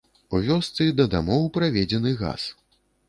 [0.37, 2.47] У вёсцы да дамоў праведзены газ.